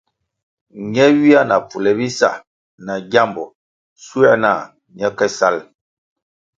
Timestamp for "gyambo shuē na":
3.11-4.51